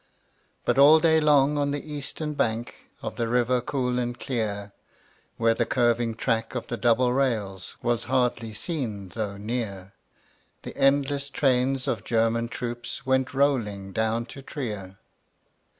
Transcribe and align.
But 0.65 0.79
all 0.79 0.99
day 0.99 1.19
long 1.21 1.59
on 1.59 1.69
the 1.69 1.93
eastern 1.93 2.33
bank 2.33 2.73
Of 3.03 3.17
the 3.17 3.27
river 3.27 3.61
cool 3.61 3.99
and 3.99 4.19
clear, 4.19 4.71
Where 5.37 5.53
the 5.53 5.63
curving 5.67 6.15
track 6.15 6.55
of 6.55 6.65
the 6.65 6.75
double 6.75 7.13
rails 7.13 7.77
Was 7.83 8.05
hardly 8.05 8.55
seen 8.55 9.09
though 9.09 9.37
near, 9.37 9.93
The 10.63 10.75
endless 10.75 11.29
trains 11.29 11.87
of 11.87 12.03
German 12.03 12.47
troops 12.47 13.05
Went 13.05 13.35
rolling 13.35 13.93
down 13.93 14.25
to 14.25 14.41
Trier. 14.41 14.97